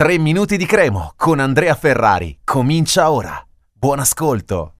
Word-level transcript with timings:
3 0.00 0.16
minuti 0.16 0.56
di 0.56 0.64
cremo 0.64 1.12
con 1.14 1.40
Andrea 1.40 1.74
Ferrari. 1.74 2.38
Comincia 2.42 3.10
ora. 3.10 3.38
Buon 3.70 3.98
ascolto. 3.98 4.76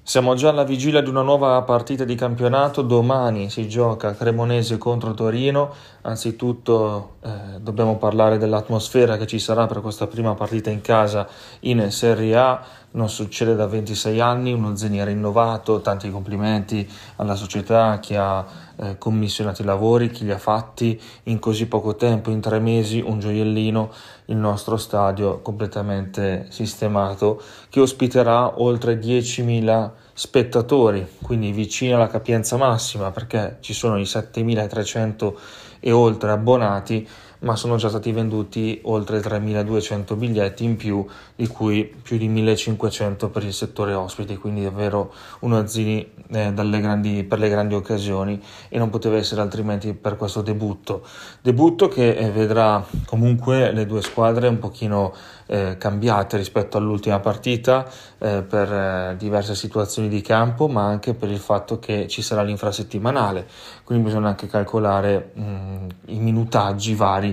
Siamo 0.00 0.36
già 0.36 0.50
alla 0.50 0.62
vigilia 0.62 1.00
di 1.00 1.08
una 1.08 1.22
nuova 1.22 1.60
partita 1.62 2.04
di 2.04 2.14
campionato. 2.14 2.82
Domani 2.82 3.50
si 3.50 3.68
gioca 3.68 4.14
Cremonese 4.14 4.78
contro 4.78 5.12
Torino. 5.12 5.74
Anzitutto 6.02 7.16
eh, 7.20 7.58
dobbiamo 7.58 7.96
parlare 7.96 8.38
dell'atmosfera 8.38 9.16
che 9.16 9.26
ci 9.26 9.40
sarà 9.40 9.66
per 9.66 9.80
questa 9.80 10.06
prima 10.06 10.34
partita 10.34 10.70
in 10.70 10.82
casa 10.82 11.26
in 11.62 11.90
Serie 11.90 12.36
A. 12.36 12.64
Non 12.92 13.08
succede 13.08 13.54
da 13.54 13.68
26 13.68 14.20
anni, 14.20 14.52
uno 14.52 14.74
Zeni 14.74 15.04
rinnovato. 15.04 15.80
Tanti 15.80 16.10
complimenti 16.10 16.88
alla 17.16 17.36
società 17.36 18.00
che 18.00 18.16
ha 18.16 18.44
eh, 18.76 18.98
commissionato 18.98 19.62
i 19.62 19.64
lavori, 19.64 20.10
chi 20.10 20.24
li 20.24 20.32
ha 20.32 20.38
fatti 20.38 21.00
in 21.24 21.38
così 21.38 21.66
poco 21.66 21.94
tempo, 21.94 22.30
in 22.30 22.40
tre 22.40 22.58
mesi, 22.58 23.00
un 23.00 23.20
gioiellino, 23.20 23.92
il 24.26 24.36
nostro 24.36 24.76
stadio 24.76 25.40
completamente 25.40 26.46
sistemato 26.48 27.40
che 27.68 27.78
ospiterà 27.78 28.60
oltre 28.60 28.98
10.000 28.98 29.90
spettatori, 30.12 31.06
quindi 31.22 31.52
vicino 31.52 31.94
alla 31.94 32.08
capienza 32.08 32.56
massima 32.56 33.12
perché 33.12 33.58
ci 33.60 33.72
sono 33.72 33.98
i 33.98 34.02
7.300 34.02 35.34
e 35.78 35.92
oltre 35.92 36.30
abbonati 36.30 37.08
ma 37.40 37.56
sono 37.56 37.76
già 37.76 37.88
stati 37.88 38.12
venduti 38.12 38.80
oltre 38.84 39.20
3.200 39.20 40.16
biglietti 40.16 40.64
in 40.64 40.76
più, 40.76 41.04
di 41.34 41.46
cui 41.46 41.84
più 41.84 42.16
di 42.18 42.28
1.500 42.28 43.30
per 43.30 43.44
il 43.44 43.52
settore 43.52 43.94
ospiti, 43.94 44.36
quindi 44.36 44.62
davvero 44.62 45.12
un 45.40 45.54
Azzini 45.54 46.06
eh, 46.30 46.52
grandi, 46.52 47.24
per 47.24 47.38
le 47.38 47.48
grandi 47.48 47.74
occasioni 47.74 48.40
e 48.68 48.78
non 48.78 48.90
poteva 48.90 49.16
essere 49.16 49.40
altrimenti 49.40 49.94
per 49.94 50.16
questo 50.16 50.42
debutto. 50.42 51.06
Debutto 51.40 51.88
che 51.88 52.10
eh, 52.10 52.30
vedrà 52.30 52.84
comunque 53.06 53.72
le 53.72 53.86
due 53.86 54.02
squadre 54.02 54.48
un 54.48 54.58
pochino 54.58 55.14
eh, 55.46 55.76
cambiate 55.78 56.36
rispetto 56.36 56.76
all'ultima 56.76 57.18
partita 57.20 57.86
eh, 58.18 58.42
per 58.42 58.72
eh, 58.72 59.14
diverse 59.18 59.54
situazioni 59.54 60.08
di 60.08 60.20
campo, 60.20 60.68
ma 60.68 60.84
anche 60.84 61.14
per 61.14 61.30
il 61.30 61.38
fatto 61.38 61.78
che 61.78 62.06
ci 62.06 62.22
sarà 62.22 62.42
l'infrasettimanale, 62.42 63.46
quindi 63.84 64.04
bisogna 64.04 64.28
anche 64.28 64.46
calcolare 64.46 65.32
mh, 65.34 65.86
i 66.06 66.18
minutaggi 66.18 66.94
vari 66.94 67.29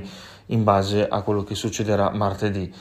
in 0.47 0.63
base 0.63 1.07
a 1.07 1.21
quello 1.21 1.43
che 1.43 1.55
succederà 1.55 2.09
martedì. 2.11 2.73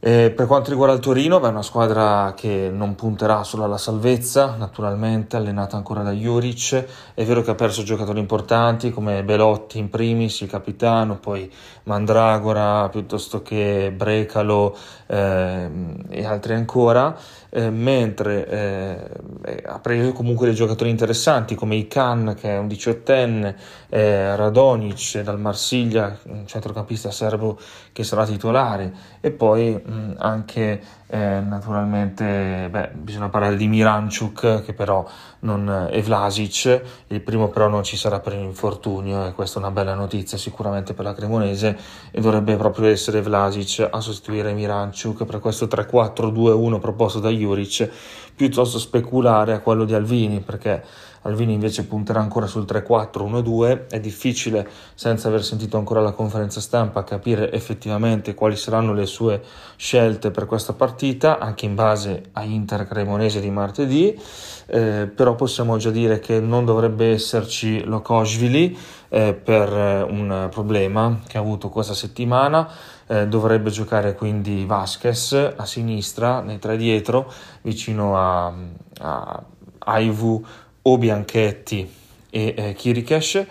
E 0.00 0.30
per 0.30 0.46
quanto 0.46 0.70
riguarda 0.70 0.94
il 0.94 1.00
Torino, 1.00 1.42
è 1.42 1.48
una 1.48 1.62
squadra 1.62 2.32
che 2.36 2.70
non 2.72 2.94
punterà 2.94 3.42
solo 3.42 3.64
alla 3.64 3.78
salvezza, 3.78 4.54
naturalmente, 4.56 5.34
allenata 5.34 5.76
ancora 5.76 6.02
da 6.02 6.12
Juric. 6.12 6.84
È 7.14 7.24
vero 7.24 7.42
che 7.42 7.50
ha 7.50 7.56
perso 7.56 7.82
giocatori 7.82 8.20
importanti 8.20 8.92
come 8.92 9.24
Belotti 9.24 9.78
in 9.78 9.90
primis, 9.90 10.40
il 10.42 10.48
capitano, 10.48 11.16
poi 11.18 11.50
Mandragora 11.82 12.88
piuttosto 12.90 13.42
che 13.42 13.92
Brecalo 13.94 14.76
eh, 15.06 15.68
e 16.10 16.24
altri 16.24 16.54
ancora, 16.54 17.16
eh, 17.50 17.70
mentre 17.70 18.46
eh, 18.46 19.62
ha 19.64 19.78
preso 19.80 20.12
comunque 20.12 20.46
dei 20.46 20.54
giocatori 20.54 20.90
interessanti 20.90 21.54
come 21.54 21.76
Ican 21.76 22.36
che 22.38 22.50
è 22.50 22.58
un 22.58 22.68
diciottenne, 22.68 23.56
eh, 23.88 24.36
Radonic 24.36 25.22
dal 25.22 25.40
Marsiglia, 25.40 26.16
un 26.24 26.46
centrocampista 26.46 27.10
serbo 27.10 27.58
che 27.92 28.04
sarà 28.04 28.24
titolare 28.26 28.92
e 29.20 29.30
poi 29.30 29.80
mh, 29.88 30.14
anche 30.18 30.80
eh, 31.06 31.40
naturalmente 31.40 32.68
beh, 32.70 32.90
bisogna 32.94 33.28
parlare 33.28 33.56
di 33.56 33.66
Miranchuk 33.66 34.62
che 34.62 34.72
però 34.74 35.06
non 35.40 35.88
è 35.90 36.02
Vlasic, 36.02 36.82
il 37.06 37.20
primo 37.20 37.48
però 37.48 37.68
non 37.68 37.82
ci 37.82 37.96
sarà 37.96 38.20
per 38.20 38.34
infortunio 38.34 39.26
e 39.26 39.32
questa 39.32 39.58
è 39.58 39.62
una 39.62 39.70
bella 39.70 39.94
notizia 39.94 40.36
sicuramente 40.36 40.94
per 40.94 41.04
la 41.04 41.14
Cremonese. 41.14 41.76
E 42.10 42.20
dovrebbe 42.20 42.56
proprio 42.56 42.88
essere 42.88 43.22
Vlasic 43.22 43.88
a 43.90 44.00
sostituire 44.00 44.52
Miranchuk 44.52 45.24
per 45.24 45.38
questo 45.38 45.66
3-4-2-1 45.66 46.78
proposto 46.78 47.20
da 47.20 47.30
Juric 47.30 47.90
piuttosto 48.38 48.78
speculare 48.78 49.52
a 49.52 49.58
quello 49.58 49.84
di 49.84 49.94
Alvini 49.94 50.38
perché 50.38 50.84
Alvini 51.22 51.54
invece 51.54 51.84
punterà 51.84 52.20
ancora 52.20 52.46
sul 52.46 52.62
3-4-1-2 52.62 53.88
è 53.88 53.98
difficile 53.98 54.66
senza 54.94 55.26
aver 55.26 55.42
sentito 55.42 55.76
ancora 55.76 56.00
la 56.00 56.12
conferenza 56.12 56.60
stampa 56.60 57.02
capire 57.02 57.50
effettivamente 57.50 58.34
quali 58.34 58.54
saranno 58.54 58.94
le 58.94 59.06
sue 59.06 59.42
scelte 59.74 60.30
per 60.30 60.46
questa 60.46 60.74
partita 60.74 61.40
anche 61.40 61.66
in 61.66 61.74
base 61.74 62.26
a 62.32 62.44
Inter 62.44 62.86
Cremonese 62.86 63.40
di 63.40 63.50
martedì. 63.50 64.16
Eh, 64.66 65.10
però 65.12 65.34
possiamo 65.34 65.76
già 65.78 65.90
dire 65.90 66.20
che 66.20 66.38
non 66.38 66.64
dovrebbe 66.64 67.10
esserci 67.10 67.82
Lokosvili 67.82 68.76
eh, 69.08 69.34
per 69.34 70.06
un 70.08 70.48
problema 70.50 71.20
che 71.26 71.38
ha 71.38 71.40
avuto 71.40 71.68
questa 71.68 71.94
settimana 71.94 72.68
eh, 73.06 73.26
dovrebbe 73.26 73.70
giocare 73.70 74.14
quindi 74.14 74.64
Vasquez 74.64 75.32
a 75.56 75.64
sinistra, 75.64 76.40
nei 76.40 76.58
tre 76.58 76.76
dietro, 76.76 77.32
vicino 77.62 78.18
a, 78.18 78.52
a 79.00 79.42
Aivu 79.78 80.44
o 80.82 80.98
Bianchetti 80.98 81.90
e 82.30 82.54
eh, 82.56 82.74
Kirikesh. 82.74 83.46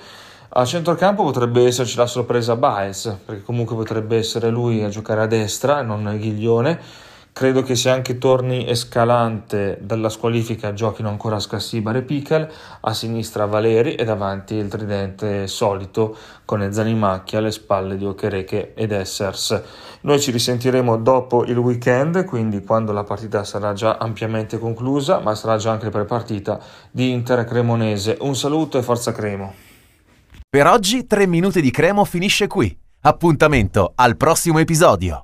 A 0.50 0.66
centrocampo 0.66 1.23
potrebbe 1.23 1.66
esserci 1.66 1.97
la 1.97 2.07
sorpresa 2.07 2.56
Baez, 2.56 3.18
perché 3.25 3.44
comunque 3.44 3.75
potrebbe 3.75 4.18
essere 4.18 4.50
lui 4.50 4.84
a 4.84 4.89
giocare 4.89 5.22
a 5.22 5.28
destra 5.28 5.81
e 5.81 5.84
non 5.84 6.16
Ghiglione 6.18 7.06
Credo 7.37 7.61
che 7.61 7.75
se 7.75 7.91
anche 7.91 8.17
torni 8.17 8.67
Escalante 8.67 9.77
dalla 9.79 10.09
squalifica 10.09 10.73
giochino 10.73 11.07
ancora 11.07 11.39
Scassibar 11.39 11.97
e 11.97 12.01
Pichel, 12.01 12.51
a 12.79 12.93
sinistra 12.95 13.45
Valeri 13.45 13.93
e 13.93 14.03
davanti 14.05 14.55
il 14.55 14.67
tridente 14.67 15.45
solito 15.45 16.17
con 16.45 16.67
Zanimacchi 16.73 17.35
alle 17.35 17.51
spalle 17.51 17.95
di 17.95 18.05
Okereke 18.05 18.73
ed 18.73 18.91
Essers. 18.91 19.61
Noi 20.01 20.19
ci 20.19 20.31
risentiremo 20.31 20.97
dopo 20.97 21.45
il 21.45 21.59
weekend, 21.59 22.25
quindi 22.25 22.63
quando 22.63 22.91
la 22.91 23.03
partita 23.03 23.43
sarà 23.43 23.71
già 23.73 23.97
ampiamente 23.97 24.57
conclusa, 24.57 25.19
ma 25.19 25.35
sarà 25.35 25.57
già 25.57 25.69
anche 25.69 25.89
prepartita 25.89 26.59
di 26.89 27.11
Inter 27.11 27.45
Cremonese. 27.45 28.17
Un 28.21 28.35
saluto 28.35 28.79
e 28.79 28.81
forza 28.81 29.11
Cremo. 29.11 29.53
Per 30.49 30.65
oggi 30.65 31.05
3 31.05 31.27
minuti 31.27 31.61
di 31.61 31.69
Cremo 31.69 32.03
finisce 32.03 32.47
qui. 32.47 32.75
Appuntamento 33.01 33.91
al 33.93 34.17
prossimo 34.17 34.57
episodio. 34.57 35.21